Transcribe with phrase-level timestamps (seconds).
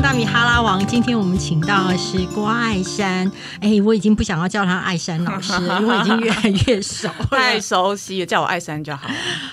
[0.00, 3.30] 王大米哈拉王，今天我们请到的是郭爱山。
[3.60, 9.10] 哎，我已经不想要叫他爱山老师了， 因为已经越来越熟了，太熟悉了，叫我爱山就好。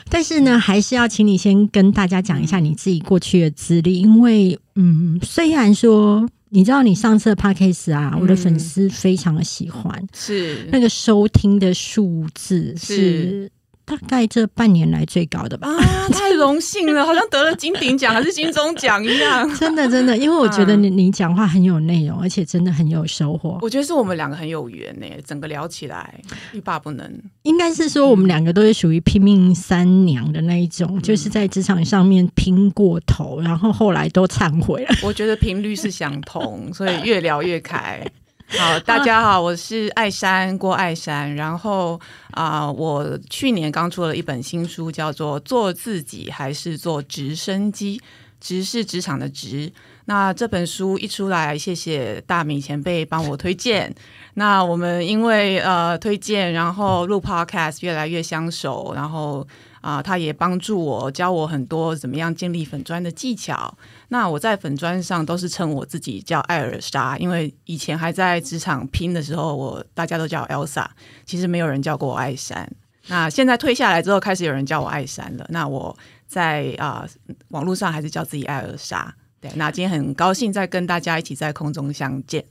[0.09, 13.51] 但是呢，还是要请你先跟大家讲一下你自己过去的资历，因为嗯，虽然说你知道你上次的 podcast 啊，我的粉丝非常的喜欢，是那个收听的数字是。
[13.87, 16.09] 大概这半年来最高的吧啊！
[16.09, 19.49] 太荣幸了，好像得了金鼎奖 还是金钟奖一样。
[19.55, 23.57] 真的，真的，因为我觉得你你讲话很有内容，而且真的很有收获。
[23.61, 26.19] 我觉得是我们两个很有缘呢，整个聊起来
[26.51, 27.09] 欲罢不能。
[27.43, 34.89] 应该是说我们两个都是属于拼命三娘的那一种，就是在职场上面拼过头，然后后来都忏悔了。
[35.01, 38.05] 我觉得频率是相同，所以越聊越开。
[38.49, 41.35] 好，大家好，我是爱山郭爱山。
[41.35, 41.99] 然后
[42.31, 47.97] 啊，我去年刚出了一本新书，叫做《做自己还是做直升机》，
[48.39, 49.69] 直是职场的直。
[50.05, 53.93] 那这本书一出来，谢谢大米前辈帮我推荐。
[54.35, 59.45] 那我们因为呃推荐，然后录 Podcast 越来越相熟，然后。
[59.87, 63.73] 啊，他也帮助我，教我很多怎么样建立粉砖的技巧。
[64.09, 70.85] 那我在粉砖上都是称我自己叫艾尔莎，因为以前还在职场拼的时候，我大家都叫 Elsa，
[71.25, 72.69] 其实没有人叫过我艾山。
[73.07, 75.45] 那现在退下来之后，开始有人叫我艾山了。
[75.47, 77.07] 那我在啊
[77.51, 79.15] 网络上还是叫自己艾尔莎。
[79.39, 82.43] 对，那今天很高兴再跟大家一起在空中相见。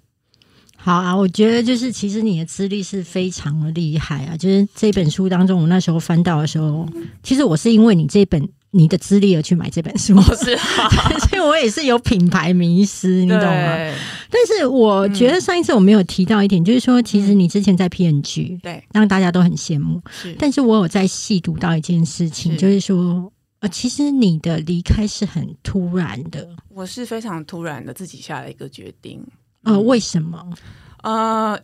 [0.77, 4.37] 好啊，我觉得就是其实你的资历是非常的厉害啊。
[4.37, 6.89] 就是这本书当中，我那时候翻到的时候，
[7.23, 10.57] 其实我是因为你这本你的资历而去买这本书，是，
[11.29, 13.95] 所以我也是有品牌迷失，你懂吗？
[14.31, 20.01] 但是我觉得上一次我没有提到一点，就是说其实你之前在 PNG，对，让大家都很羡慕。
[20.11, 26.49] 是，但是我有在细读到一件事情，就是说，呃，其实你的离开是很突然的。
[26.69, 29.25] 我是非常突然的自己下了一个决定。
[29.67, 30.55] 呃，为什么？
[31.03, 31.61] 呃，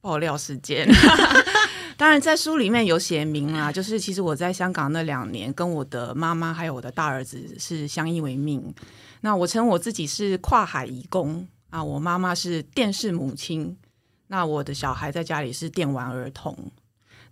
[0.00, 0.86] 爆料时间。
[1.96, 8.74] 当然，在书里面有写明啊，就是其实我在香港那两年，跟我的妈妈还有我的大儿子是相依为命。
[9.22, 13.74] 那我称我自己是跨海移工啊，我妈妈是电视母亲，
[14.26, 16.54] 那我的小孩在家里是电玩儿童。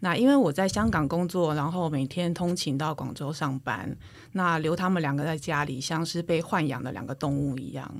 [0.00, 3.94] 那因为我在香港工作，然后每天通勤到广州上班，
[4.32, 7.94] 那留他们两个在家里，像是被豢养的两个动物一样。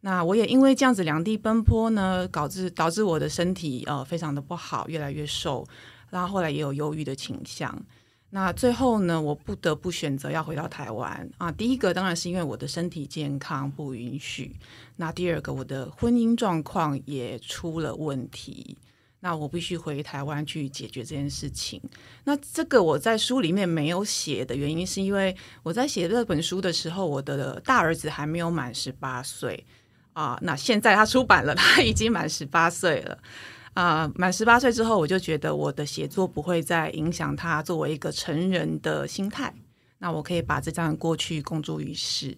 [0.00, 5.66] 那我也因为这样子两地奔波呢，导致导致我的身体呃非常的不好，越来越瘦，
[6.10, 7.76] 然后后来也有忧郁的倾向。
[8.30, 11.50] 那最后呢，我不得不选择要回到台湾啊。
[11.50, 14.54] 第一个当然是因为我的身体健康不允许，
[14.96, 18.76] 那第二个我的婚姻状况也出了问题，
[19.20, 21.80] 那我必须回台湾去解决这件事情。
[22.24, 29.66] 那这个我在书里面没有写的原因，是因为我在写这本书的时候，我的大儿子还没有满十八岁。
[30.18, 33.16] 啊，那现在他出版了， 他已经满十八岁了。
[33.74, 39.54] 啊，满十八岁之后，我就觉得我的写作不会再影响他作为一个成人的心态。
[39.98, 42.36] 那我可以把这段过去公诸于世。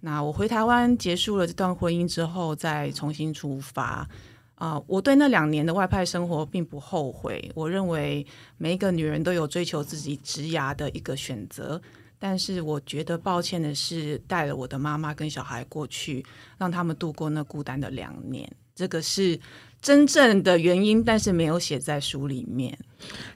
[0.00, 4.08] 那我回台湾结束了这段婚姻之后，再重新出发。
[4.54, 7.52] 啊，我对那两年的外派生活并不后悔。
[7.54, 11.78] 我认为每一个女人都有追求自己职涯的一个选择。
[12.18, 16.24] 但是我觉得抱歉的是，带了我的妈妈跟小孩过去，
[16.56, 19.38] 让他们度过那孤单的两年，这个是
[19.80, 22.78] 真正的原因，但是没有写在书里面。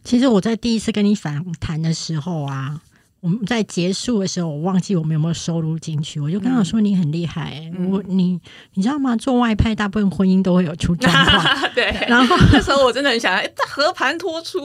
[0.05, 2.83] 其实我在第一次跟你访谈的时候啊。
[3.23, 8.37] 我们在结束的时候，我忘记我们有没有收录进去，我就跟他说你很厉害，我你
[8.75, 9.15] 你知道吗？
[9.15, 11.85] 做外派大部分婚姻都会有出状况， 对。
[12.11, 14.59] 然后 那时候我真的很想，哎，和盘托出，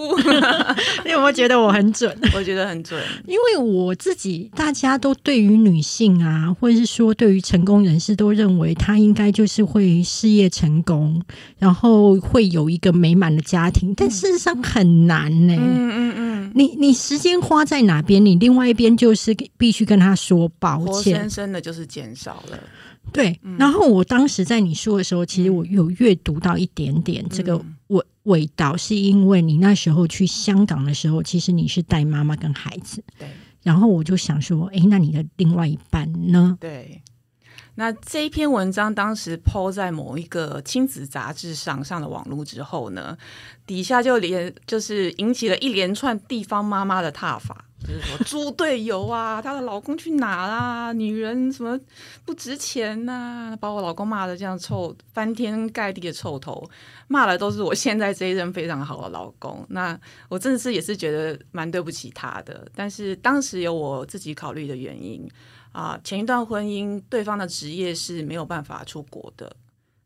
[1.05, 2.11] 你有没有觉得我很准？
[2.33, 11.21] 我觉得很准，因为我自己大家都对于女性啊，或者是说对于成功人士，都认为她应该就是会事业成功，
[11.59, 15.53] 然后会有一个美满的家庭，但事实上很难呢。
[15.55, 16.51] 嗯嗯嗯。
[16.55, 18.25] 你你时间花在哪边？
[18.25, 22.57] 你另外一边就是必须跟他说抱歉，活生生的就是减少了。
[23.11, 33.03] 对，然后我当时在你说的时候，其实我有阅读到一点点这个味味道，是因为你那时候去香港的时候，其实你是带妈妈跟孩子。
[33.19, 33.27] 对，
[33.63, 36.57] 然后我就想说，哎，那你的另外一半呢？
[36.61, 37.01] 对。
[37.75, 43.15] 那这一篇文章当时抛在某一个亲子杂志上上了网络之后呢，
[43.67, 50.93] 底下就连就是引起了一连串地方妈妈的挞伐，就是说猪队友啊，她的老公去哪啦？
[50.93, 51.79] 女人什么
[52.25, 53.55] 不值钱呐？
[53.59, 56.67] 把我老公骂的这样臭翻天盖地的臭头，
[57.07, 59.65] 骂的都是我现在这一任非常好的老公。
[59.69, 65.27] 那我真的是也是觉得蛮对不起他的，但是当时有我自己考虑的原因。
[65.73, 69.55] 啊、前一段婚姻对方的职业是没有办法出国的，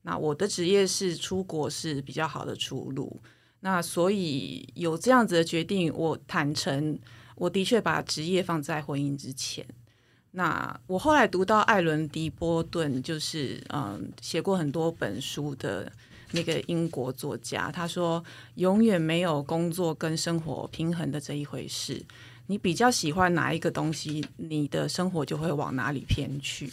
[0.01, 3.21] 那我的职业是出国是比较好的出路。
[3.61, 6.99] 那所以有这样子的决定，我坦诚，
[7.41, 9.65] 我的确把职业放在婚姻之前。
[10.29, 15.91] 那我后来读到艾伦·迪波顿，就是嗯写过很多本书的
[16.33, 18.23] 那个英国作家，他说
[18.55, 21.99] 永远没有工作跟生活平衡的这一回事。
[22.45, 26.71] 你比较喜欢哪一个东西，你的生活就会往哪里偏去。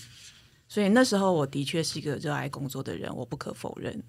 [0.68, 4.02] 所以那时候我的确是一个热爱工作的人，我不可否认。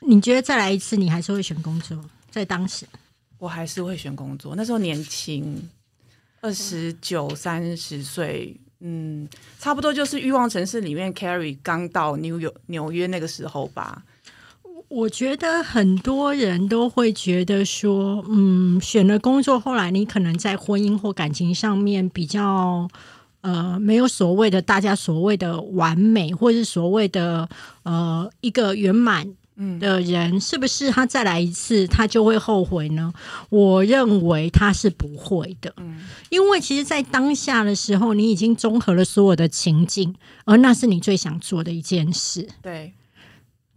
[0.00, 1.98] 你觉得再来一次，你还是会选工作？
[2.30, 2.86] 在当时，
[3.38, 4.54] 我还是会选工作。
[4.54, 5.56] 那时候年轻，
[6.40, 14.02] 二十九、三十岁，嗯，差不多就是《欲望城市》里面 Carrie 刚到纽约纽约那个时候吧。
[14.88, 22.88] 我觉得很多人都会觉得说，嗯，选了工作，后来你可能在婚姻或感情上面比较，
[23.42, 27.46] 呃，没有所谓的大家所谓的完美，或是所谓的
[27.82, 29.34] 呃一个圆满
[29.80, 33.12] 的人，是不是他再来一次，他就会后悔呢？
[33.50, 35.98] 我认为他是不会的，嗯。
[36.30, 40.14] 因为其实，在当下的时候，你已经综合了所有的情境，
[40.44, 42.48] 而那是你最想做的一件事。
[42.62, 42.94] 对，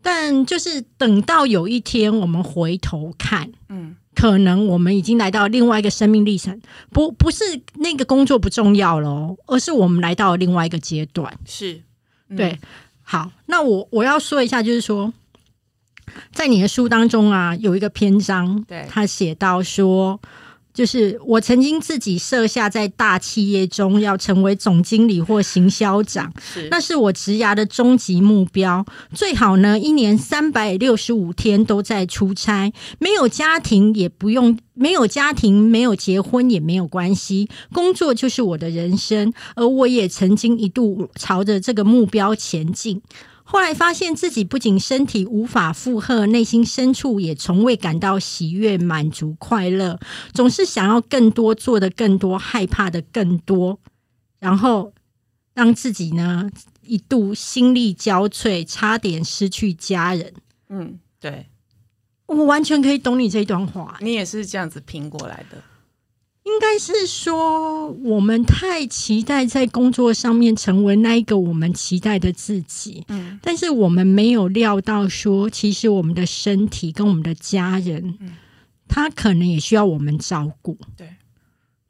[0.02, 3.96] 但就是等到有一天我们回头看，嗯。
[4.14, 6.62] 可能我们已经来到另外一个生命历程，
[6.92, 7.44] 不不是
[7.76, 11.34] 那个工作不重要了哦，而是我们来到了另外一个阶段。
[11.46, 11.82] 是，
[12.28, 12.36] 嗯。
[12.36, 12.60] 对，
[13.02, 15.12] 好，那我我要说一下，就是说，
[16.34, 20.20] 在你的书当中啊，有一个篇章，对他写到说。
[20.74, 28.86] 就是我曾经自己设下在大企业中要成为总经理或行销长，是，那是我职涯的终极目标。
[29.14, 39.34] 最好呢，一年三百六十五天都在出差，没有家庭也不用，没有家庭，没有结婚也没有关系，工作就是我的人生。
[39.56, 43.02] 而我也曾经一度朝着这个目标前进。
[43.52, 50.00] 后来发现自己不仅身体无法负荷，内心深处也从未感到喜悦、满足、快乐，
[50.34, 53.78] 总是想要更多，做的更多，害怕的更多，
[54.40, 54.94] 然后
[55.54, 56.50] 让自己呢
[56.86, 60.34] 一度心力交瘁，差点失去家人。
[60.70, 61.48] 嗯，对
[62.28, 65.62] 我完全可以懂你这段话，你也是这样子拼过来的。
[66.44, 78.34] 应该是说我们太期待在工作上面成为那一个我们期待的自己，嗯但是我们没有料到说，其实我们的身体跟我们的家人，嗯
[78.88, 80.78] 他可能也需要我们照顾。
[80.98, 81.08] 对，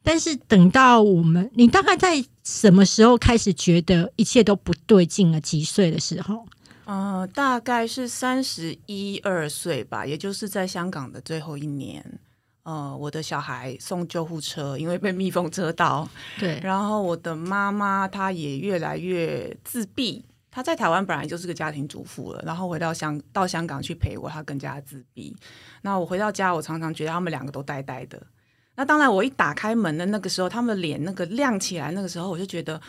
[0.03, 5.39] 但是等到我们，你大概在什么时候开始觉得一切都不对劲了？
[5.41, 6.45] 几岁的时候？
[6.85, 12.19] 呃，大概是三十一二岁吧，也就是在香港的最后一年。
[12.63, 16.07] 呃，我的小孩送救护车，因为被蜜蜂蛰到。
[16.39, 20.23] 对，然后我的妈妈她也越来越自闭。
[20.51, 25.35] 她在台湾本来就是个家庭主妇了，然后回到香到香港去陪我，她更加自闭。
[25.81, 28.21] 那我回到家，我常常觉得他们两个都呆呆的。
[28.75, 32.79] 那当然，我一打开门的那个时候，他们脸那个亮起来，那个时候我就觉得，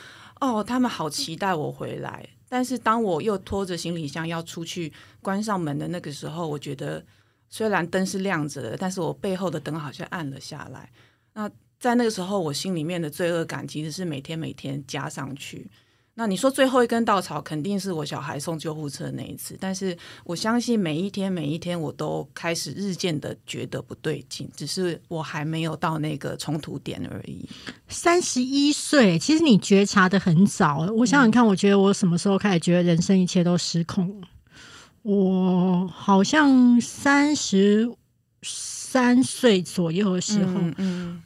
[0.40, 2.28] 哦，他们好期待我回来。
[2.48, 7.02] 但是当我又拖着行李箱要出去关上门的那个时候，我觉得
[7.52, 10.90] 虽然灯是亮着的，但是我背后的灯好像暗了下来。
[11.34, 15.70] 那在那个时候，我心里面的罪恶感其实是每天每天加上去。
[16.14, 27.46] 那你说最后一根稻草肯定是我小孩送救护车那一次，但是我相信每一天每一天我都开始日渐的觉得不对劲，只是我还没有到那个冲突点而已。
[27.88, 30.86] 三十一岁，其实你觉察的很早。
[30.96, 34.28] 我想想看，我觉得我什么时候开始觉得人生一切都失控了？
[35.02, 37.90] 我好像三十
[38.42, 41.22] 三岁左右的时候，嗯嗯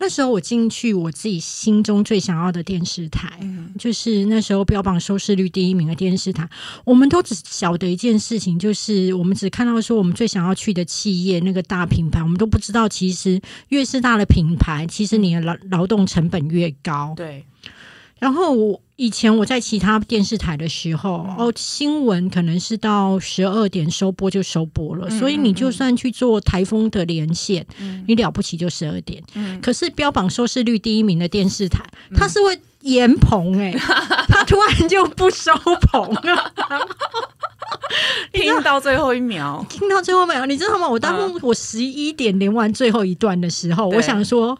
[0.00, 6.48] 那时候我进去我自己心中最想要的电视台，嗯就是那时候标榜收视率第一名的电视台。
[6.84, 17.12] 我们都只晓得一件事情，就是我们只看到说我们最想要去的企业那个大品牌，我们都不知道其实越是大的品牌，其实你的劳劳动成本越高。
[17.16, 17.44] 对，
[18.18, 29.22] 然后我以前我在其他电视台的时候，嗯哦，新闻可能是到十二点收播就收播了，嗯所以你就算去做台风的连线，嗯你了不起就十二点。
[29.34, 31.84] 嗯可是标榜收视率第一名的电视台，
[32.16, 33.72] 它是会延棚哎、
[34.28, 36.52] 它突然就不收棚了。
[38.32, 40.44] 听到最后一秒，听到最后没有？
[40.46, 40.88] 你知道吗？
[40.88, 44.58] 我当嗯我十一点连完最后一段的时候，对我想说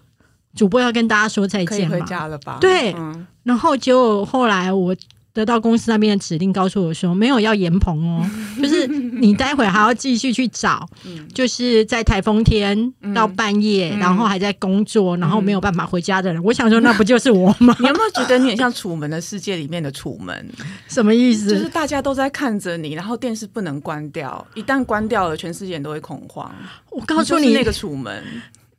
[0.54, 1.96] 主播要跟大家说再见嘛。
[1.96, 2.58] 回家了吧？
[2.60, 4.94] 对嗯然后结果后来我
[5.32, 8.28] 得到公司那边的指令，告诉我说没有要延棚哦，
[8.60, 10.86] 就是你待会还要继续去找，
[11.32, 16.42] 就是在台风天到半夜，然后还在工作，然后没有办法回家的人。
[16.42, 17.74] 我想说，那不就是我吗？
[17.80, 20.48] 你有没有觉得你很像《楚门的世界》里面的楚门？
[20.88, 21.50] 什么意思？
[21.50, 26.52] 就是大家都在看着你，然后电视不能关掉，一旦关掉了，全世界人都会恐慌。
[26.90, 28.22] 我告诉你，那个楚门。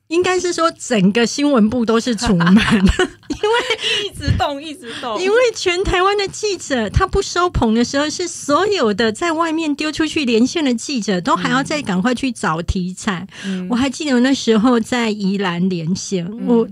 [0.09, 13.27] 应该是说整个新闻部都是楚门， 因为一直动一直动， 因为全台湾的记者他不收棚的时候，是所有的在外面丢出去连线的记者都还要再赶快去找题材。
[13.69, 16.67] 我还记得那时候在宜兰连线，我。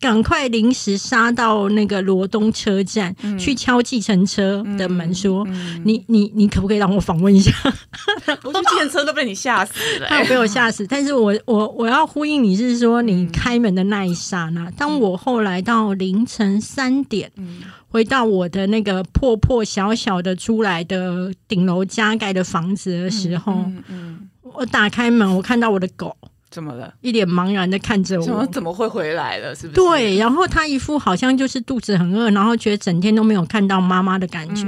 [0.00, 5.46] 赶快临时杀到那个罗东车站去敲计程车的门，说
[5.84, 7.52] ：“你你你可不可以让我访问一下？”
[8.44, 10.86] 我去计程车都被你吓死了， 他有被我吓死。
[10.86, 17.30] 但是我我我要呼应你是说，你开门的那一刹那，当我后来到凌晨三点
[17.88, 23.64] 回到我的那个破破小小的出来的顶楼加盖的房子的时候，
[24.42, 26.16] 我打开门，我看到我的狗。
[26.56, 26.90] 怎么了？
[27.02, 29.54] 一脸茫然的看着我，怎么怎么会回来了？
[29.54, 29.74] 是不是？
[29.74, 34.66] 对，然后他一副好像就是肚子很饿，然后觉得整天都没有看到妈妈的感觉。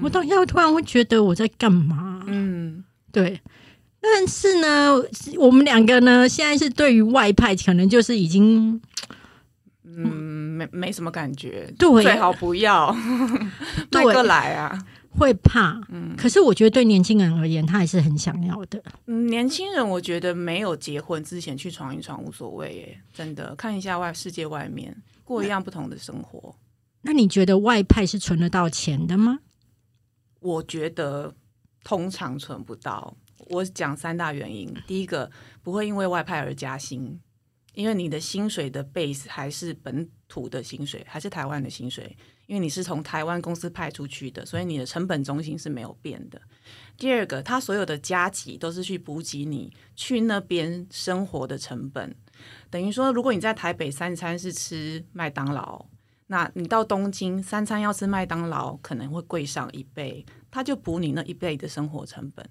[0.00, 2.22] 我当下突然会觉得我在干嘛？
[2.26, 3.38] 嗯，对。
[4.00, 4.94] 但是呢，
[5.36, 8.80] 我们两个呢，现在是对于外派，可能就是已经，
[9.84, 10.06] 嗯，
[10.56, 11.70] 没没什么感觉。
[11.78, 12.96] 对，最好不要，
[13.90, 14.78] 对个来啊。
[15.18, 18.82] 会怕，嗯，可是我觉得对年轻人而言，他还是很想要的。
[19.06, 26.54] 嗯，年轻人我觉得没有结婚之前去闯一闯无所谓，耶，真的看一下外世界外面，过一样不同的生活。
[27.02, 29.38] 那你觉得外派是存得到钱的吗？
[30.40, 31.34] 我觉得
[31.82, 33.16] 通常存不到。
[33.48, 35.30] 我讲三大原因，第一个
[35.62, 37.20] 不会因为外派而加薪，
[37.74, 42.16] 因为你的薪水的 base 还是本土的薪水，还是台湾的薪水。
[42.46, 46.40] 因为你是从台湾公司派出去的，所以你的成本中心是没有变的。
[46.96, 52.14] 第二个，他所有的加急都是去补给你去那边生活的成本。
[52.70, 55.84] 等于说，如果你在台北三餐是吃麦当劳，
[56.28, 62.48] 那你到东京三餐要吃麦当劳可能会贵上一倍，他就补你那一倍的生活成本。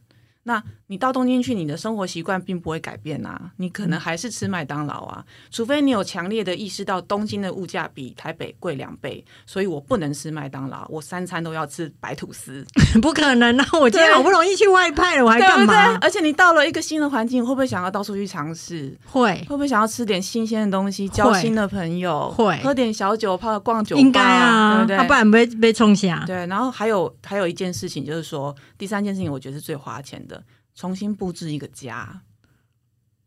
[0.48, 12.64] 那你到东京去，你的生活习惯并不会改变啊，你可能还是吃麦当劳啊，除非你有强烈的意识到东京的物价比台北贵两倍，所以我不能吃麦当劳，我三餐都要吃白吐司，
[13.02, 13.68] 不可能啊！
[13.82, 15.98] 我今天好不容易去外派了，我还干嘛？
[16.00, 18.96] 而且你到了一个新的环境，会不会想要到处去尝试？
[19.08, 22.30] 会，会不会想要吃点新鲜的东西，交新的朋友？
[22.30, 24.00] 会，喝点小酒，泡逛酒吧？
[24.00, 25.08] 应该啊，对不对？
[25.08, 26.24] 不然被被冲下。
[26.28, 30.35] 对，然后还有还有一件事情，就是说第三件事情，我觉得是最花钱的。
[30.76, 32.22] 重新布置一个家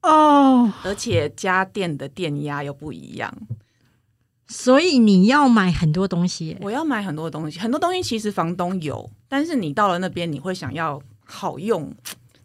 [0.03, 3.35] 哦，而且家电的电压又不一样，
[4.47, 6.57] 所以你要买很多东西。
[6.61, 11.93] 我要买很多东西，很多东西其实房东有，但是你到了那边，你会想要好用。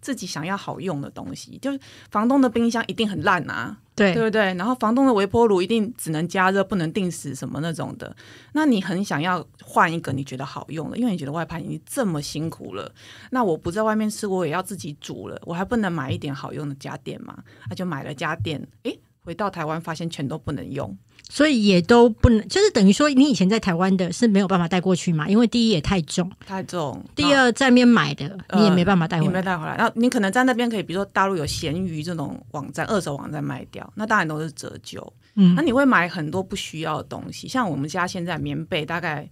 [0.04, 1.80] 自己想要好用的东西，就是
[2.12, 4.54] 房东的冰箱一定很烂啊，对对不对？
[4.56, 8.14] 然后房东的微波炉一定只能加热，不能定时什么那种的。
[8.52, 12.94] 那你很想要换一个你觉得好用的，因为你觉得外派已经这么辛苦了，
[13.32, 17.42] 那我不在外面吃，我也要自己煮了，我还不能买一点好用的家电吗？
[17.70, 20.98] 那就买了家电，诶，回到台湾发现全都不能用。
[21.30, 25.28] 所以也都不能，就是等于说，你以前在台湾的是没有办法带过去嘛？
[25.28, 29.76] 因为第一也太重，太重；第二在那边买的你也没办法带回来，没带回来。
[29.76, 35.14] 然后你可能在那边可以，比如说大陆有闲鱼这种网站，二手网站卖掉，那当然都是折旧。
[35.36, 39.28] 嗯，那你会买很多不需要的东西，像我们家现在棉被大概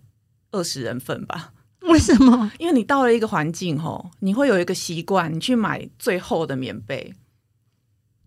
[0.51, 1.51] 二十人份吧？
[1.81, 2.51] 为什么？
[2.57, 7.13] 因为你到了一个环境吼，你会有一个习惯，你去买最厚的棉被。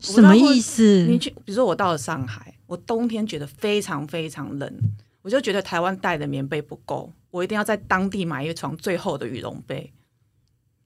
[0.01, 1.07] 什么意思？
[1.09, 4.69] 你去，比如说我到了上海，我冬天觉得非常非常冷，
[5.23, 9.93] 我就觉得台湾带的棉被不够，我一定要在当地买一床最厚的羽绒被。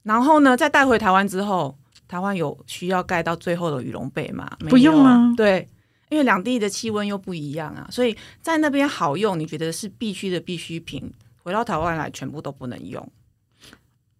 [0.03, 4.55] 然后呢，再带回台湾之后，台湾有需要盖到最厚的羽绒被吗？
[4.69, 5.33] 不用啊。
[5.35, 5.67] 对，
[6.11, 11.11] 因为两地的气温又不一样啊，所以在那边好用，你觉得是必须的必需品，
[11.43, 13.11] 回到台湾来全部都不能用。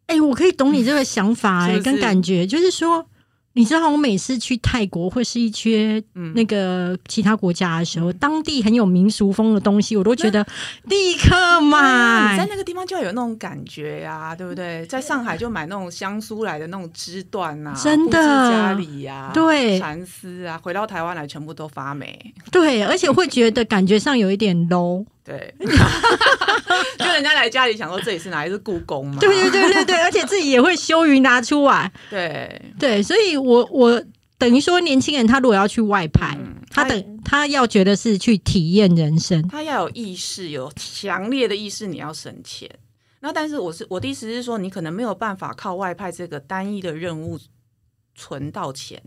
[0.07, 3.07] 哎，我可以懂你这个想法 哎，跟感觉就是说。
[3.55, 6.01] 你知道我每次去泰国或是一些
[6.35, 10.47] 那个其他国家的时候，当地很有民俗风的东西，我都觉得
[10.85, 12.37] 立刻买。
[12.39, 14.87] 在那个地方就要有那种感觉呀，对不对？
[14.87, 22.33] 在上海就买那种香酥来的那种织缎啊，真的家里呀，对蚕丝啊，回到台湾来全部都发霉。
[22.53, 25.05] 对，而且会觉得感觉上有一点 low。
[25.29, 25.55] 对，
[26.99, 29.19] 就人家来家里想说这里是哪里是故宫嘛？
[29.21, 31.93] 对对对对对，而且自己也会羞于拿出来。
[32.09, 34.03] 对对，所以我我
[34.39, 36.39] 等于说，年轻人他如果要去外派，
[36.71, 42.71] 他等他要觉得是去体验人生，他要有意识，有强烈的意识，你要省钱。
[43.21, 47.39] 那但是我是我的意思是说，你可能没有办法靠外派这个单一的任务
[48.15, 49.03] 存到钱，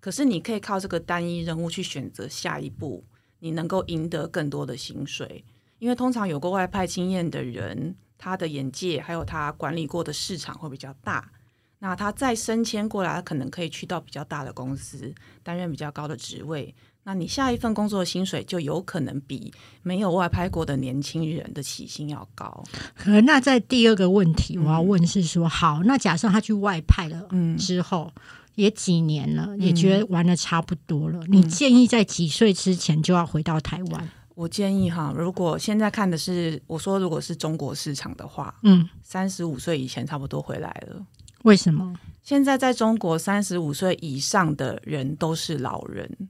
[0.00, 3.04] 可是你可以靠这个单一任务去选择下一步，
[3.40, 5.44] 你能够赢得更多的薪水。
[5.86, 11.30] 因为通常有过外派经验的人，他的眼界还有他管理过的市场会比较大。
[11.78, 15.14] 那他再升迁过来，他可能可以去到比较大的公司，
[15.44, 16.74] 担任比较高的职位。
[17.04, 22.64] 那你下一份工作的薪水就有可能比没有外派过的年轻人的起薪要高。
[22.96, 28.12] 可那在第二个问题，我要问是说，好，那假设他去外派了，嗯之后
[28.56, 34.10] 也几年了，也觉得玩的差不多了，你建议在几岁之前就要回到台湾？
[34.36, 41.04] 我建议哈，如果现在看的是我说，如果是中国市场的话，嗯，三十五岁以前差不多回来了。
[41.44, 41.98] 为什么？
[42.22, 46.28] 现在在中国，三十五岁以上的人都是老人，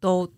[0.00, 0.28] 都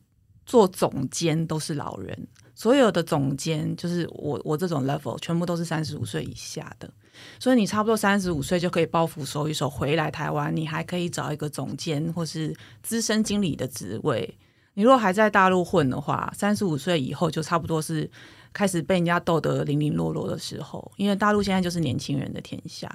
[0.44, 2.28] 做总监都是老人。
[2.54, 6.90] 所有的总监就是我我这种 level，全部都是三十五岁以下的。
[7.38, 14.36] 所以你差不多三十五岁就可以包袱收一收，回来台湾，你还可以找一个总监或是资深经理的职位。
[14.76, 18.08] 你如果还在大陆混的话，三十五岁以后就差不多是
[18.52, 22.86] 开始被人家斗得零零落落的时候，因为大陆现在就是年轻人的天下。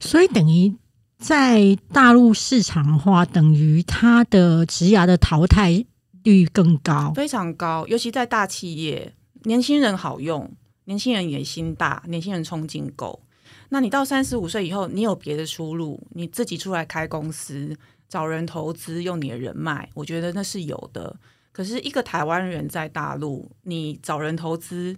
[0.00, 0.74] 所以等于
[1.18, 5.84] 在大陆市场的话，等于它的职涯的淘汰
[6.24, 7.12] 率更高。
[7.14, 9.14] 非常高，尤其在大企业，
[9.44, 10.50] 年轻人好用，
[10.86, 13.22] 年轻人野心大，年轻人冲劲够。
[13.68, 17.74] 那你到三十五岁以后，你有别的出路，你自己出来开公司，
[18.12, 21.18] 找人投资，用你的人脉，我觉得那是有的。
[21.50, 24.94] 可是，一个台湾人在大陆，你找人投资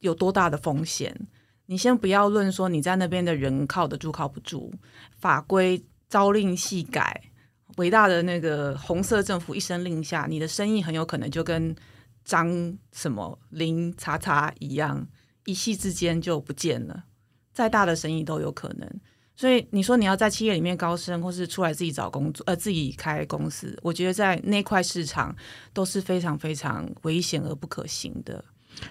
[0.00, 1.18] 有多大的风险？
[1.64, 4.70] 你先不要论说你在那边的人靠得住靠不住，
[5.18, 7.18] 法规朝令夕改，
[7.78, 11.74] 伟大的那个红色政府一声令下，你的生意很有可能就跟
[12.22, 15.08] 张什么林叉叉一样，
[15.46, 17.04] 一夕之间就不见了。
[17.54, 19.00] 再大的生意都有可能。
[19.38, 25.32] 所以你说你要在企业里面高升，或是出来自己找工作，呃，自己开公司，我觉得在那块市场
[25.72, 28.44] 都是非常非常危险而不可行的。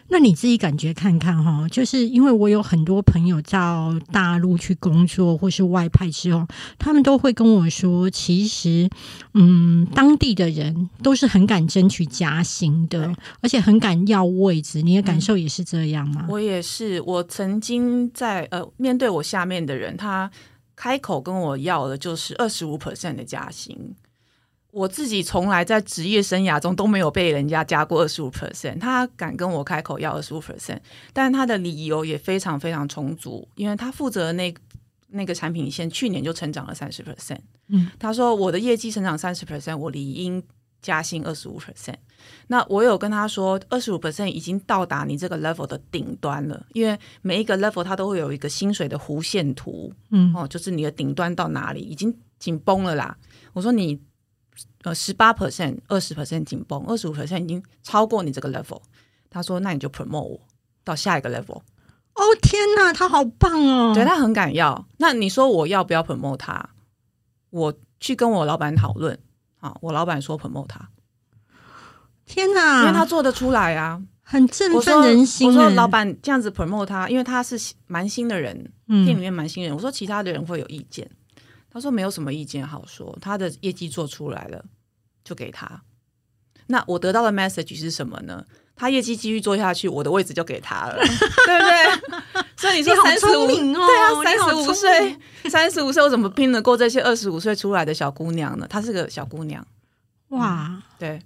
[0.10, 6.47] 那你自己感觉看看哈，就是因为我有很多朋友到大陆去工作或是外派之后，
[6.78, 8.89] 他们都会跟我说，其实
[9.34, 14.82] 嗯，当地的人都是很敢争取加薪的，而且很敢要位置。
[14.82, 16.26] 你的感受也是这样吗？
[16.30, 20.30] 我也是，我曾经在呃面对我下面的人，他
[20.76, 23.95] 开口跟我要的就是二十五 percent 的加薪。
[24.71, 30.80] 我自己从来在职业生涯中都没有被人家加过二十五 percent，他敢跟我开口要二十五 percent，
[31.13, 34.53] 但他的理由也非常非常充足，因为他负责的那
[35.10, 37.39] 那个产品线去年就成长了三十 percent。
[37.69, 40.43] 嗯，他说我的业绩成长三十 percent，我理应
[40.82, 41.95] 加薪二十五 percent。
[42.47, 53.17] 那我有跟他说，二十五 percent 已经到达你这个 level 的顶端了，因为每一个 level 它都会有一个薪水的弧线图，嗯哦，就是你的顶端到哪里，已经紧绷了啦。
[53.53, 53.99] 我说你
[54.88, 58.82] 呃十八 percent、二十 percent 紧绷，二十五 percent 已经超过你这个 level。
[59.30, 60.39] 他说那你就 promote 我
[60.86, 61.62] 到下一个 level。
[62.15, 63.93] 哦天哪，他好棒哦！
[63.93, 64.88] 对他很敢要。
[64.97, 66.69] 那你说我要不要 promote 他？
[67.50, 69.19] 我去跟我老板讨论
[69.60, 70.89] 啊，我老板说 promote 他，
[72.26, 74.02] 天哪，因为他做得出来啊。
[74.30, 75.58] 很振奋人心欸。
[75.58, 78.54] 我说老板这样子 promote 他，因为他是蛮新的人，
[78.88, 79.73] 店里嗯，面蛮新人。
[79.73, 81.10] 我说其他的人会有意见，
[81.69, 84.65] 他说没有什么意见好说，他的业绩做出来了
[85.28, 85.82] 就给他。
[86.68, 88.46] 那我得到的 message 是什么呢？
[88.76, 92.44] 他业绩继续做下去，我的位置就给他了， 对不对？
[92.56, 95.18] 所以你说三十五，对啊，三十五岁，
[95.50, 98.68] 三十五岁我怎么拼得过这些二十五岁出来的小姑娘呢？
[98.70, 99.66] 她是个小姑娘，
[100.30, 100.84] 哇！
[101.00, 101.22] 对，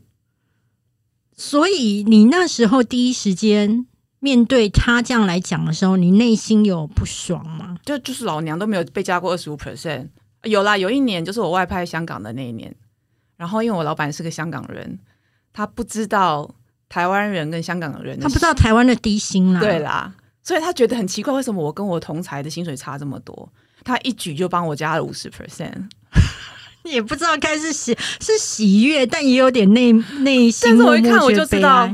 [1.36, 3.86] 所以你那时候第一时间
[4.20, 7.78] 面对他这样来讲的时候，你内心有不爽吗？
[7.84, 10.08] 就就是老娘都没有被加过二十五 percent。
[10.44, 12.74] 有啦，有一年就是我外派香港的那一年，
[13.41, 14.99] 然后因为我老板是个香港人，
[15.51, 16.47] 他不知道
[16.88, 23.51] 台湾人跟香港人他不知道台湾的低薪啦，对啦，所以他觉得很奇怪，为什么我跟我同才的薪水差这么多？
[23.84, 25.89] 他一举就帮我加了五十 percent，
[26.86, 31.89] 也不知道该是喜是喜悦，但也有点内内心但是我一看我就知道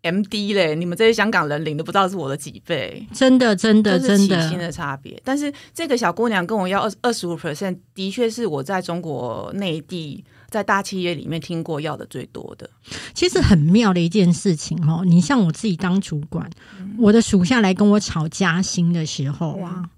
[0.00, 3.06] ，M D 嘞，你们这些香港人领的不知道是我的几倍。
[3.12, 12.68] 真的真的是真的，起薪的差别，但是这个小姑娘跟我要二二十五 percent，的确是我在中国内地在大企业里面听过要的最多的。
[13.14, 15.04] 其实很妙的一件事情哦。
[15.04, 19.90] 你像我自己当主管，嗯我的属下来跟我吵加薪的时候啊，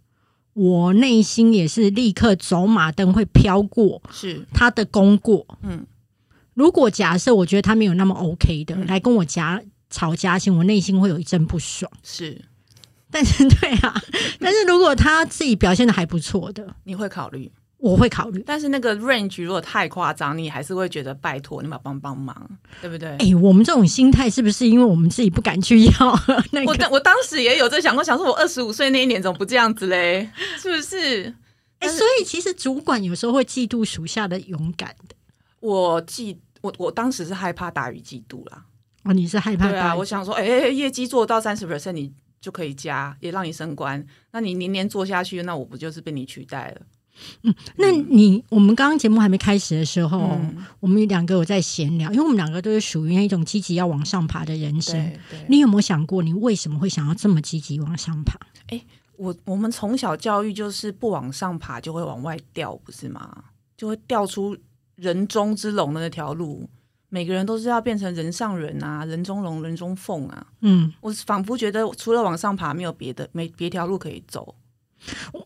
[0.54, 5.46] 我内心也是立刻走马灯会飘过是，他的功过。
[5.62, 5.86] 嗯，
[6.54, 11.90] 如果假设我觉得他没有那么 OK 的，嗯来跟我加吵加薪，我内心会有一阵不爽。
[12.02, 12.44] 是，
[13.10, 13.94] 但是 对啊，
[14.40, 18.42] 但是如果他自己表现的还不错的，你会考虑，我会考虑。
[18.46, 22.48] 但是那个 range 如果太夸张，你还是会觉得拜托，你们帮帮忙，
[22.80, 23.08] 对不对？
[23.16, 26.20] 哎、我们这种心态是不是因为我们自己不敢去要
[26.52, 26.70] 那个？
[26.70, 30.30] 我当我当时也有在想过，想说我二十五岁那一年怎么不这样子嘞？
[30.58, 31.34] 是不是？
[31.78, 35.14] 哎、所以其实主管有时候会嫉妒属下的勇敢的。
[35.60, 38.64] 我嫉我我当时是害怕大于嫉妒啦。
[39.04, 44.06] 哦，你是害怕对啊，我想说，哎、业绩做到三十 percent，你就可以加，也让你升官。
[44.32, 46.82] 那你年年做下去，那我不就是被你取代了？
[47.76, 55.12] 那你我们刚刚节目还没开始的时候，嗯我们两个有在闲聊，因为我们两个都是属于那种积极要往上爬的人生。
[55.48, 58.38] 你有没有想过，你为什么会想要这么积极往上爬？
[59.16, 63.44] 我我们从小教育就是不往上爬就会往外掉，不是吗？
[63.76, 64.56] 就会掉出
[64.96, 66.66] 人中之龙的那条路。
[67.10, 70.46] 每个人都是要变成人上人啊，人中龙，人中凤啊。
[70.60, 74.54] 嗯，我仿佛觉得除了往上爬，没有别的，没别条路可以走。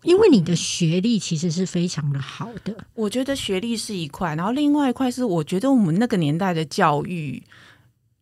[0.02, 7.42] 因为你的学历其实是非常的好的，我觉得学历是一块，然后另外一块是，我觉得我们那个年代的教育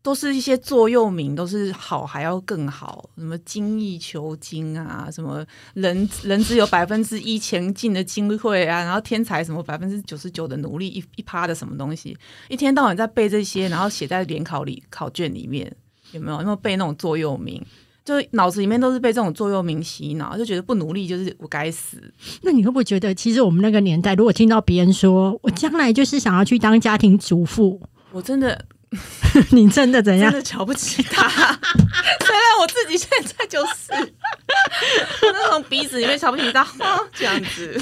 [0.02, 12.16] 都是一些座右铭，都是好还要更好，什么精益求精啊，什么人人只有百分之一前进的机会啊，然后天才什么百分之九十九的努力一一趴的什么东西，
[12.48, 15.74] 一天到晚在背这些，然后写在联考里考卷里面，
[16.10, 16.38] 有没有？
[16.38, 17.64] 有没有背那种座右铭？
[18.04, 21.96] 就脑子里面都是被这种座右铭洗脑，就觉得不努力就是我该死。
[22.42, 28.64] 那你会不会觉得，其实我们那个年代，如果听到别人说我将来就是想要去当家庭主妇，我真的
[29.52, 30.30] 你真的怎样？
[30.30, 31.28] 真的瞧不起他。
[31.28, 36.66] 虽然我自己现在就是，我那种鼻子里面瞧不起他，
[37.14, 37.72] 这样子。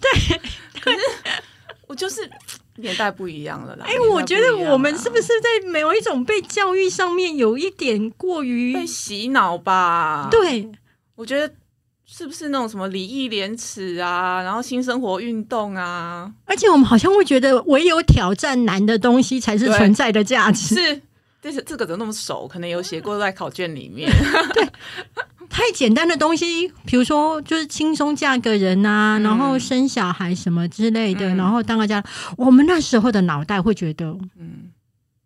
[0.00, 0.40] 对，
[0.80, 0.98] 可是
[1.86, 2.28] 我就是
[2.78, 3.84] 年代不一样了啦。
[3.86, 10.70] 哎、我觉得我们是不是在某一种被教育上面有一点过于被洗脑吧？，对？
[11.14, 11.54] 我觉得。
[12.10, 16.32] 是不是那种什么礼义廉耻啊，然后新生活运动啊？
[16.46, 20.74] 而且我们好像会觉得，唯有挑战难的东西才是存在的价值。
[20.74, 21.02] 是，
[21.42, 22.48] 这是这个怎么那么熟？
[22.48, 24.10] 可能有写过在考卷里面。
[25.48, 29.22] 太简单的东西，比如说就是轻松嫁个人啊，嗯。
[29.22, 31.36] 然后生小孩什么之类的，嗯。
[31.36, 32.02] 然后当个家，
[32.36, 34.06] 我们那时候的脑袋会觉得，
[34.38, 34.70] 嗯。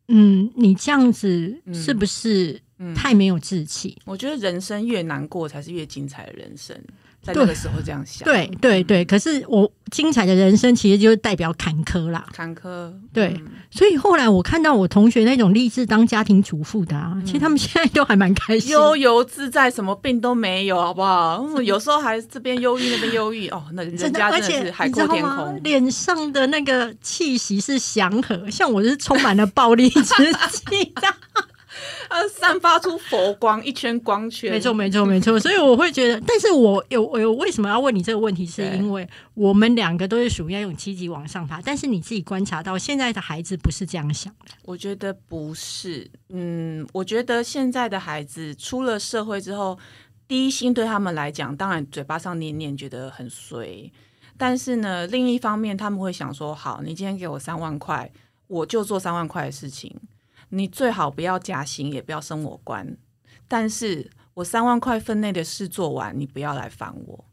[0.09, 3.97] 嗯，你这样子嗯是不是嗯，太没有志气？
[4.05, 6.77] 我觉得人生越难过才是越精彩的人生，
[7.23, 8.25] 在对那个时候这样想。
[8.25, 12.27] 对对对，可是我精彩的人生其实就是代表坎坷啦。
[12.33, 18.73] 坎坷，对嗯所以后来我看到我同学那种立志当家庭主妇的啊，其实他们现在都还蛮开心。
[18.73, 21.43] 悠游自在，什么病都没有，好不好？
[21.57, 25.13] 嗯 有时候还这边忧郁那边忧郁，哦，那人真的，家而且真的是海你知道吗？
[25.15, 25.63] 阔天空。
[25.63, 31.09] 脸上的那个气息是祥和，像我是充满了暴力之气的。
[32.09, 34.51] 呃，散发出佛光，一圈光圈。
[34.51, 35.39] 没错，没错，没错。
[35.41, 44.53] 所以我会觉得，但是我有我有为什么要问你这个问题，是因为我们两个都是属于那种积极往上爬，但是你自己观察到现在的孩子不是这样想的。
[44.65, 49.79] 我觉得不是，嗯，我觉得现在的孩子出了社会之后，
[50.29, 53.93] 第一心对他们来讲，当然嘴巴上念念觉得很随，
[54.37, 58.11] 但是呢，另一方面他们会想说，好，你今天给我三万块，
[58.47, 59.95] 我就做三万块的事情，
[60.55, 62.97] 你最好不要加薪，也不要升我官，
[63.49, 67.25] 但是我三万块分内的事做完，你不要来烦我。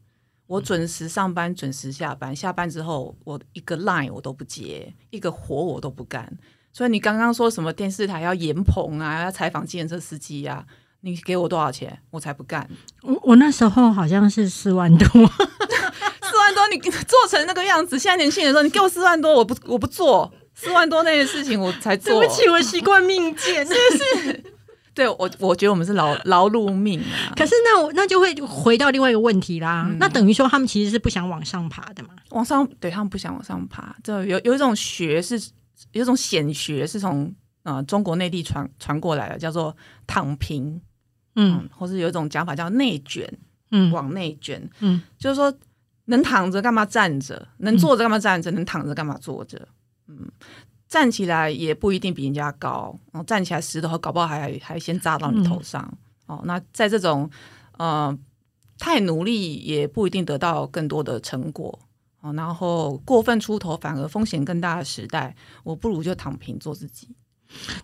[0.46, 2.34] 我准时上班，准时下班。
[2.34, 6.32] 下班之后，我一个 line 我都不接，一个活我都不干。
[6.72, 10.64] 所以你刚刚说什么电视台要严棚啊，要采访计程车司机啊，
[11.02, 12.68] 你给我多少钱，我才不干。
[13.02, 22.20] 我我那时候好像是四万多，四万多，你做成那个样子，现在年轻人说你给我四万多，我不我不做，四万多那些事情我才做。
[22.20, 23.66] 对不起，我习惯命贱。
[24.92, 27.32] 对我我觉得我们是劳劳碌命啊。
[27.36, 29.96] 可是那我那就会回到另外一个问题啦，嗯。
[29.98, 32.10] 那等于说他们其实是不想往上爬的嘛？
[32.30, 33.96] 往上，对他们不想往上爬。
[34.02, 35.40] 就有有一种学是
[35.92, 37.32] 有一种显学是从
[37.62, 39.74] 呃中国内地传传过来的，叫做
[40.06, 40.80] 躺平，
[41.36, 41.60] 嗯。
[41.62, 43.32] 嗯，或是有一种讲法叫内卷，
[43.70, 43.90] 嗯。
[43.92, 45.00] 往内卷，嗯。
[45.18, 45.54] 就是说
[46.06, 49.66] 能躺着干嘛站着，能坐着干嘛站着，能躺着干嘛坐着，
[50.10, 50.30] 嗯。
[50.88, 55.96] 站起来也不一定比人家高，哦，站起来石头搞不好还还先砸到你头上，
[56.26, 57.30] 哦，那在这种
[57.78, 58.18] 呃
[58.76, 61.78] 太努力也不一定得到更多的成果，
[62.22, 67.14] 哦，然后过分出头反而风险更大的时代，我不如就躺平做自己，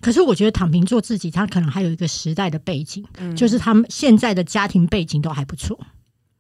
[0.01, 3.37] 可是我觉得躺平做自己，他可能还有一个时代的背景，嗯。
[3.37, 5.79] 就是他们现在的家庭背景都还不错。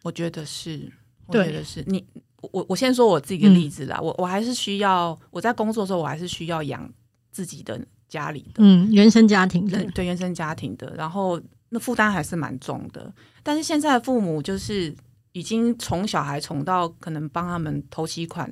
[0.02, 0.92] 我觉得是，
[1.26, 1.84] 我觉得是。
[1.86, 2.04] 你，
[2.42, 6.88] 我我先说我自己的例子啦，我我还是需要我在工作的时候，我还是需要养
[7.32, 13.12] 自己的家里的，嗯，原生家庭的对，原生家庭的，然后那负担还是蛮重的。
[13.42, 14.94] 但是现在的父母就是
[15.32, 18.50] 已经从小孩宠到可能帮他们头期款，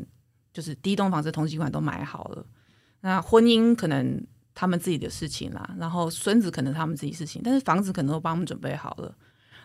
[0.53, 2.45] 就是第一栋房子头期款都买好了。
[3.01, 4.21] 那婚姻可能
[4.55, 9.15] 他们自己的事情啦，然后孙子可能他们自己事情，但是房子可能都帮他们准备好了。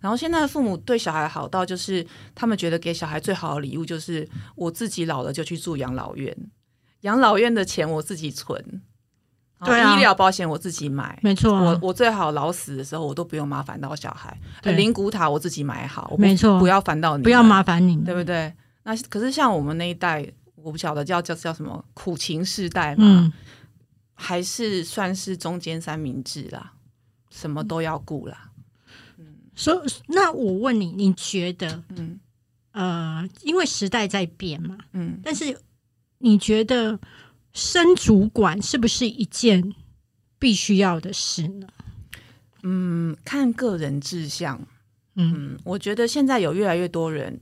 [0.01, 6.35] 然后现在的父母对小孩好到，就是他们觉得给小孩最好的礼物就是我自己老了就去住养老院，
[7.01, 8.81] 养老院的钱我自己存，
[9.65, 9.95] 对啊。
[9.95, 11.53] 医疗保险我自己买，没错。
[11.55, 14.73] 啊，我我最好老死的时候我都不用麻烦到小孩，对。
[14.73, 16.59] 灵骨塔我自己买好，没错。
[16.59, 18.53] 不要烦到你，不要麻，烦你们，对不对？
[18.83, 23.33] 那可是像我们那一代，我不晓得叫叫叫什么苦情世代嘛，嗯，
[24.15, 26.73] 还是算是中间三明治啦，
[27.29, 28.48] 什么都要顾啦，
[29.59, 32.17] 所以那我问你，你觉得嗯
[32.71, 35.19] 呃，因为时代在变嘛，嗯。
[35.21, 35.59] 但是
[36.19, 36.97] 你觉得
[37.51, 39.75] 升主管是不是一件
[40.39, 41.67] 必须要的事呢？
[42.63, 44.57] 嗯，看个人志向。
[45.15, 47.41] 嗯嗯，我觉得现在有越来越多人，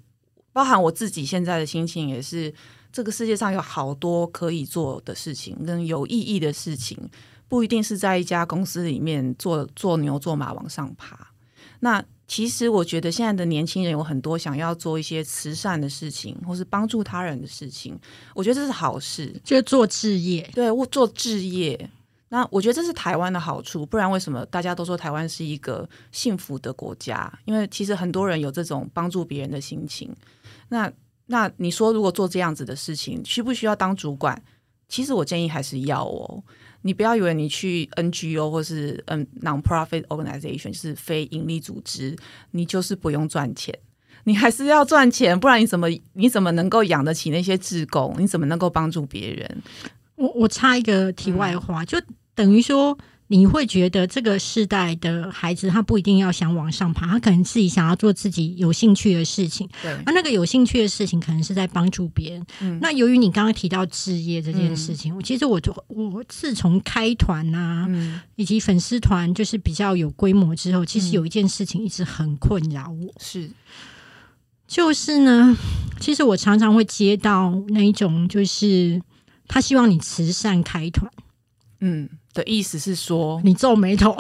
[0.52, 2.52] 包含我自己现在的心情也是，
[2.92, 6.98] 这个世界上有好多可以做的事情，跟有意义的事情，
[7.48, 11.27] 不一定是在一家公司里面做做牛做马往上爬。
[11.80, 17.98] 那其实我觉得现在的年轻人有很多想要做一些慈善的事情，或是帮助他人的事情，
[18.34, 19.34] 我觉得这是好事。
[19.44, 21.90] 就做置业，对，我做置业。
[22.30, 27.32] 那我觉得这是台湾的好处，不然为什么大家都说台湾是一个幸福的国家？
[27.46, 30.13] 因为其实很多人有这种帮助别人的心情。
[30.68, 30.92] 那
[31.28, 34.44] 那你说，如果做这样子的事情，需不需要当主管？
[34.90, 36.44] 其实我建议还是要哦。
[36.88, 42.15] 你不要以为你去 NGO 或是嗯 non-profit organization，就是非盈利组织，
[42.52, 43.78] 你就是不用赚钱。
[44.23, 48.15] 你还是要赚钱，不然你怎么你怎么能够养得起那些志工？
[48.17, 49.62] 你怎么能够帮助别人？
[50.15, 52.02] 我我插一个题外话，就
[52.34, 52.97] 等于说，
[53.28, 59.68] 你会觉得这个世代的孩子，他不一定要想往上爬，他可能自己想要做自己有兴趣的事情。
[59.82, 62.46] 对，而那个有兴趣的事情，可能是在帮助别人。
[62.62, 62.80] 嗯。
[62.82, 68.20] 那由于你刚刚提到置业这件事情，我其实我就我自从开团啊，嗯。
[68.36, 71.12] 以及粉丝团就是比较有规模之后，其实嗯。
[71.12, 73.50] 有一件事情一直很困扰我，是。
[74.68, 75.56] 就是呢，
[76.00, 79.02] 其实我常常会接到那一种，就是
[79.48, 81.10] 他希望你慈善开团，
[81.80, 84.16] 嗯的意思是说，你皱眉头。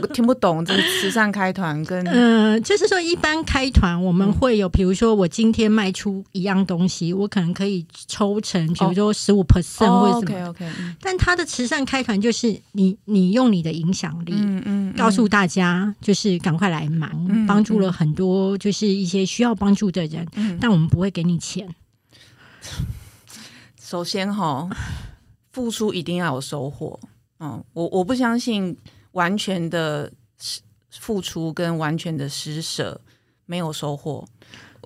[0.00, 10.48] 我听不懂这个慈善开团跟 呃，就是说，一般开团我们会有，比如说我今天卖出一样东西，我可能可以抽成，比如说十五 percent 或者什么。
[10.48, 14.32] OK OK，但他的慈善开团就是你，你用你的影响力。
[14.34, 21.68] 嗯嗯，告诉大家，就是赶快来忙，嗯帮助了很多就是一些需要帮助的人，嗯但我们不会给你钱。
[23.78, 24.70] 首先哈，
[25.52, 26.98] 付出一定要有收获。
[27.40, 28.76] 嗯，我我不相信
[29.12, 30.10] 完全的
[30.90, 33.00] 付出跟完全的施舍
[33.46, 34.24] 没有收获。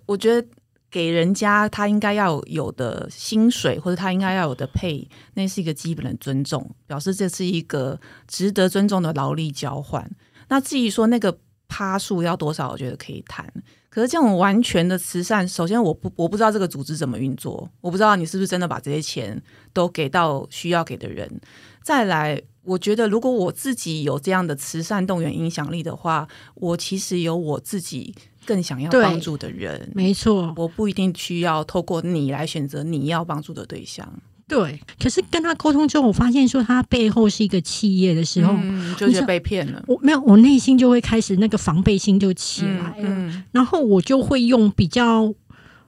[0.06, 0.48] 我觉得
[0.90, 10.10] 给人家他应该要有的薪水，或者他应该要有的配，那是一个基本的尊重，表示这是一个值得尊重的劳力交换。
[10.48, 13.52] 那至于说那个趴数要多少，我觉得可以谈。
[13.96, 21.40] 可是这种完全的慈善，首先我不我不知道这个组织怎么运作，我不知道你是不是真的把这些钱都给到需要给的人。
[21.82, 29.90] 再来，我觉得如果我自己有这样的慈善动员影响力的话，我其实有我自己更想要帮助的人。
[29.94, 34.06] 没错，我不一定需要透过你来选择你要帮助的对象，
[34.48, 34.80] 对。
[35.00, 39.82] 可是跟他沟通之后，我发现说他背后是一个企业的时候，嗯，就是被骗了。
[39.86, 45.32] 我没有，我内心就会开始那个防备心就起来了，嗯然后我就会用比较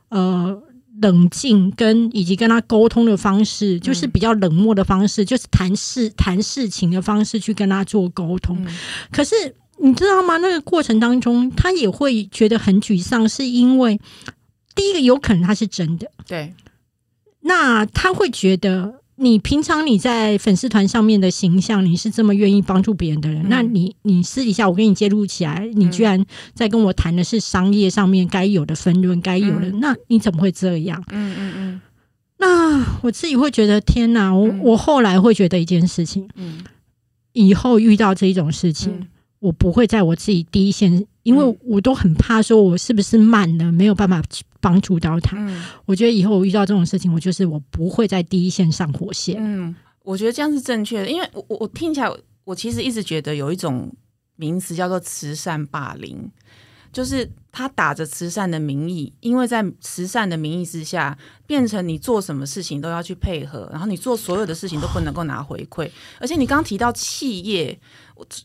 [0.09, 0.62] 呃
[1.01, 8.57] 冷静跟以及跟他沟通的方式，就是比较冷漠的方式，就是谈事谈事情的方式去跟他做沟通。
[8.64, 8.79] 嗯
[9.12, 9.35] 可是
[9.81, 10.38] 你知道吗？
[10.38, 14.01] 那个过程当中，他也会觉得很沮丧，是因为
[14.75, 16.53] 第一个有可能他是真的，对，
[17.49, 23.49] 那他会觉得你平常你在粉丝团上面的形象，你是这么愿意帮助别人的人，嗯。
[23.49, 26.23] 那你你私底下我跟你介入起来，你居然
[26.55, 31.03] 在跟我谈的是商业上面该有的分论，该有的，那你怎么会这样？
[31.11, 31.81] 嗯嗯嗯。
[32.41, 34.61] 那我自己会觉得天哪，我、嗯。
[34.63, 36.63] 我后来会觉得一件事情，嗯。
[37.33, 38.93] 以后遇到这种事情。
[38.93, 39.09] 嗯。
[39.41, 45.37] 我不会在我自己第一线，因为我都很怕说我是不是慢了，没有办法去帮助到他。
[45.38, 49.37] 嗯我觉得以后我遇到这种事情，我就是我不会在第一线上火线。
[49.38, 52.11] 嗯，我觉得这样是正确的，因为我我我听起来，
[52.44, 53.92] 我其实一直觉得有一种
[54.37, 56.31] 名词叫做慈善霸凌，
[56.92, 65.90] 就是他打着慈善的名义，因为在慈善的名义之下，变成你做什么事情都要去配合，然后你做所有的事情都不能够拿回馈。
[66.18, 67.79] 而且你刚提到企业，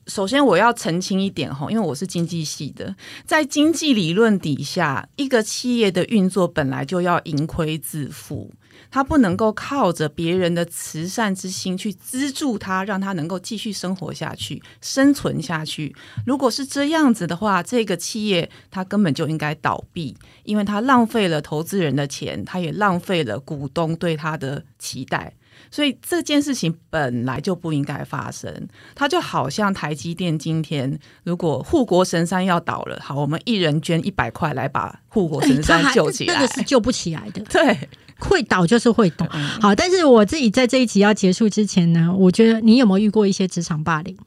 [0.07, 8.51] 首先我要澄清一点哈，因为我是经济系的，在经济理论底下，一个企业的运作本来就要盈亏自负。
[8.93, 15.95] 他不能够靠着别人的慈善之心去资助他，让他能够继续生活下去、生存下去。
[16.27, 25.33] 如果是这样子的话，这个企业它根本就应该倒闭，因为它浪费了投资人的钱，它也浪费了股东对他的期待。
[25.71, 28.67] 所以这件事情本来就不应该发生。
[28.93, 37.41] 它就好像台积电今天，如果护国神山要倒了，好，我们一人捐一百块来把护国神山救起来，那个是救不起来的。
[37.49, 37.89] 对。
[38.19, 39.27] 会倒就是会倒，
[39.61, 44.17] 好，但是我自己在这一集要结束之前呢，我觉得你有没有遇过一些职场霸凌？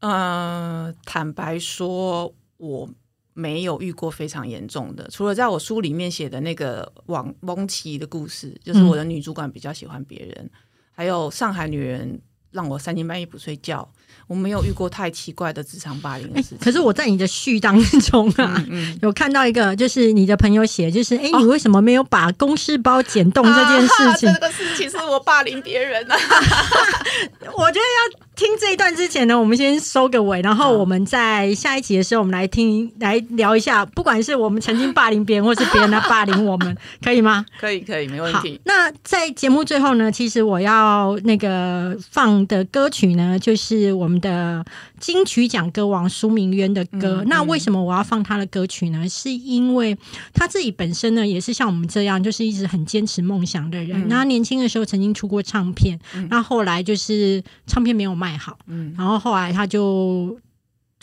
[0.00, 2.88] 呃，坦白说，我
[3.34, 10.50] 没有遇过非常严重的，除了在我书里面写的那个网蒙奇的故事，就是我的女主管比较喜欢别人，
[10.90, 12.20] 还有上海女人
[12.52, 13.86] 让我三更半夜不睡觉。
[14.28, 16.58] 我没有遇过太奇怪的职场霸凌的事情。
[16.58, 18.64] 可是我在你的序当中啊，
[19.02, 24.32] 有看到一个，就是你的朋友写，就是哎，你为什么没有把公事包剪动这件事情？
[24.32, 26.16] 这个事情是我霸凌别人啊！
[27.56, 28.22] 我觉得要。
[28.42, 37.46] 听这一段之前呢，我们先收个尾，然后我们在下一集的时候，我们来听来聊一下，不管是我们曾经霸凌别人，或是别人来霸凌我们， 可以吗？
[37.60, 38.60] 可以，可以，没问题。
[38.64, 44.64] 那在节目最后呢，其实我要那个放的歌曲呢，就是我们的
[45.02, 47.22] 金曲奖歌王苏明渊的歌。
[47.26, 49.06] 那为什么我要放他的歌曲呢？
[49.06, 49.98] 是因为
[50.32, 54.08] 他自己本身呢，也是像我们这样，就是一直很坚持梦想的人。
[54.08, 55.98] 那年轻的时候曾经出过唱片，
[56.30, 58.12] 那后来就是唱片没有。
[58.22, 60.38] 卖好，嗯，然后后来他就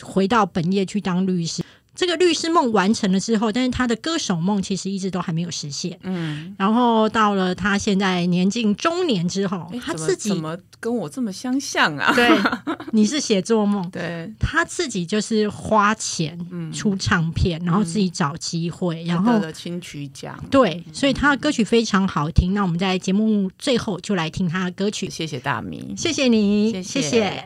[0.00, 1.62] 回到本业去当律师。
[2.00, 5.98] 这个律师梦完成了之后，但是他的歌手梦其实一直都还没有实现。
[6.02, 12.10] 嗯，然后到了他现在年近中年之后，他自己怎么跟我这么相像啊？
[12.14, 12.26] 对，
[12.92, 16.38] 你是写作梦，对，他自己就是花钱
[16.72, 20.42] 出唱片，然后自己找机会，然后得了金曲奖。
[20.50, 22.54] 对，所以他的歌曲非常好听。
[22.54, 25.10] 那我们在节目最后就来听他的歌曲。
[25.10, 27.20] 谢谢大明，谢谢你，谢谢。
[27.30, 27.44] 飞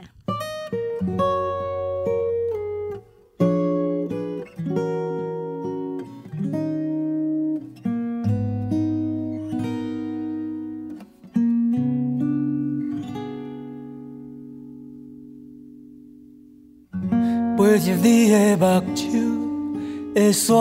[18.57, 18.65] 目
[18.95, 20.55] 睭的山，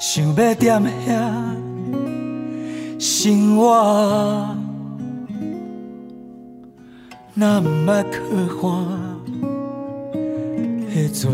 [0.00, 1.08] 想要踮遐
[2.98, 4.56] 生活，
[7.34, 8.04] 若毋捌
[8.48, 8.70] 靠岸
[10.92, 11.24] 的船，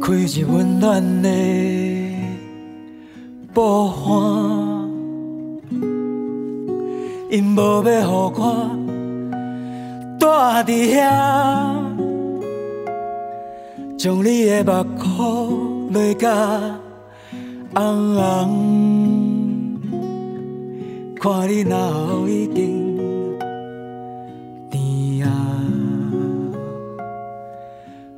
[0.00, 0.86] 开入温暖
[1.22, 1.28] 的
[3.52, 4.08] 波帆，
[7.30, 8.87] 因无要互我。
[10.38, 11.02] 待伫遐，
[13.98, 15.08] 将你的目眶
[15.92, 16.24] 落甲
[17.74, 18.20] 红红，
[21.20, 22.56] 看你脑已经
[24.70, 25.28] 甜啊，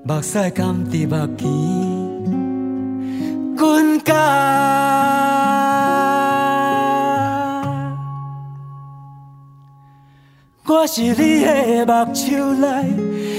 [0.02, 1.48] 目屎甘伫目前
[3.56, 4.69] 滚干。
[10.82, 12.66] 我是你的目睭内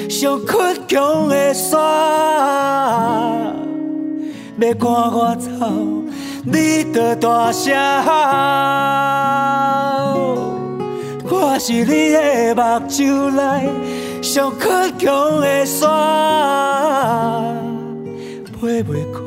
[0.07, 1.79] 上倔强的山，
[4.59, 5.49] 要赶我走，
[6.45, 7.73] 你得大声
[8.03, 8.11] 吼。
[11.31, 13.67] 我是你的目睭内
[14.21, 15.89] 上倔强的山，
[18.61, 19.19] 飞袂开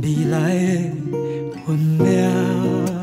[0.00, 0.62] 未来的
[1.66, 2.93] 运命。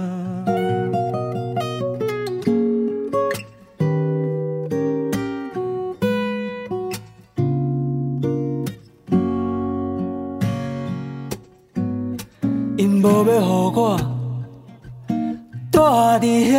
[16.22, 16.56] 伫遐，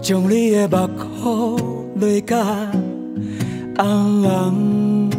[0.00, 1.58] 将你的目眶
[1.96, 2.36] 落甲
[3.76, 5.10] 红红，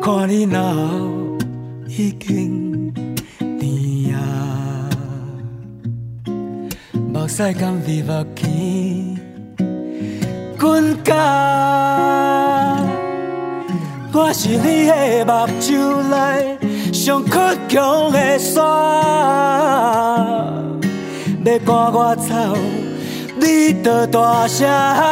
[0.00, 0.58] 看你脑
[1.86, 2.90] 已经
[3.36, 4.88] 甜啊，
[7.12, 9.20] 目屎甘伫目前
[10.58, 11.12] 滚干。
[14.14, 16.58] 我是你的目睭内
[17.04, 18.62] 上倔强的山，
[21.44, 22.32] 要赶我走，
[23.40, 25.02] 你的大声喊，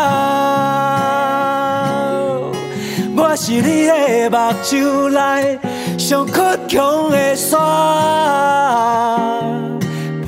[3.17, 5.59] 我是你的目睭内
[5.99, 7.59] 上倔强的山，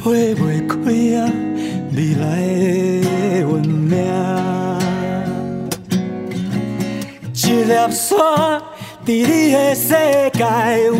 [0.02, 0.74] 飞袂开
[1.16, 1.30] 啊
[1.94, 3.06] 未来的
[3.38, 3.92] 运命。
[7.32, 8.16] 一粒沙，
[9.04, 9.88] 在你的世
[10.32, 10.44] 界
[10.86, 10.94] 有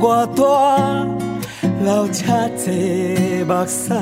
[0.00, 1.06] 偌大？
[1.82, 2.72] 流车坐
[3.46, 3.92] 目屎，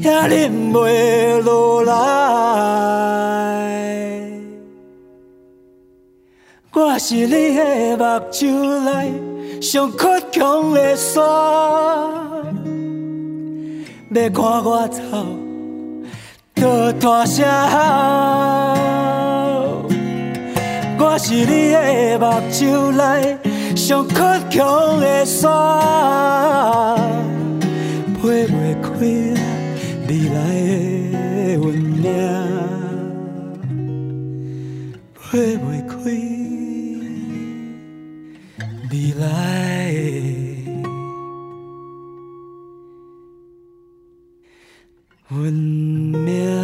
[0.00, 1.92] 也忍袂落来。
[6.72, 9.12] 我是你的目睭内
[9.60, 11.22] 上倔强的伞，
[14.10, 15.00] 要看我走，
[16.56, 17.44] 就大声。
[21.14, 23.36] 我是你的目睭内
[23.76, 25.46] 上倔强的伞，
[28.18, 28.88] 飞袂开
[30.08, 30.36] 未来
[31.12, 31.20] 的
[31.60, 31.68] 运
[32.00, 32.08] 命，
[35.14, 35.92] 飞袂开
[38.90, 39.22] 未来
[45.28, 46.61] 的运。